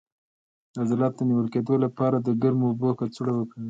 [0.73, 3.59] د عضلاتو د نیول کیدو لپاره د ګرمو اوبو کڅوړه وکاروئ